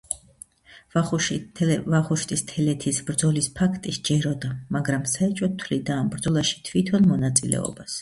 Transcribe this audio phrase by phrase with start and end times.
[0.95, 7.99] ვახუშტის თელეთის ბრძოლის ფაქტი სჯეროდა, მაგრამ საეჭვოდ თვლიდა ამ ბრძოლაში თვითონ მონაწილეობას.